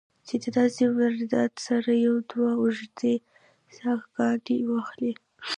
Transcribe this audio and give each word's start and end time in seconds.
چې 0.27 0.35
د 0.43 0.45
داسې 0.57 0.83
واردات 0.97 1.53
سره 1.67 1.91
يو 2.05 2.15
دوه 2.31 2.49
اوږدې 2.61 3.15
ساهګانې 3.77 4.57
واخلې 4.69 5.11